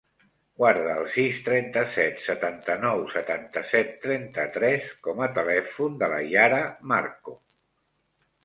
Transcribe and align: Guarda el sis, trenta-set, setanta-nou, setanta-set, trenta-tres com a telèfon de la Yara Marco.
Guarda 0.59 0.93
el 0.99 1.03
sis, 1.15 1.35
trenta-set, 1.49 2.23
setanta-nou, 2.29 3.03
setanta-set, 3.17 3.93
trenta-tres 4.07 4.89
com 5.09 5.23
a 5.27 5.31
telèfon 5.37 6.01
de 6.03 6.11
la 6.15 6.23
Yara 6.33 6.67
Marco. 6.95 7.39